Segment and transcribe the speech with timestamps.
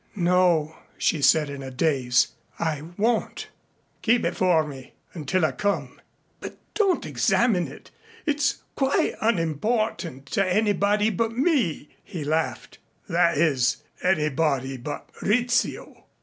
[0.15, 3.49] "No," she said in a daze, "I won't."
[4.01, 6.01] "Keep it for me, until I come.
[6.39, 7.91] But don't examine it.
[8.25, 16.05] It's quite unimportant to anybody but me" he laughed, "that is, anybody but Rizzio."